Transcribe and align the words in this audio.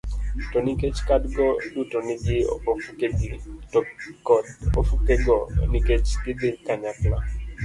To 0.51 0.57
nikech 0.67 0.95
kadgo 1.09 1.45
duto 1.73 1.97
nigi 2.07 2.37
ofukegi, 2.73 3.29
ti 3.71 3.79
kod 4.27 4.45
ofukego 4.81 5.37
nikech 5.71 6.07
gidhi 6.23 6.49
kanyakla 6.65 7.17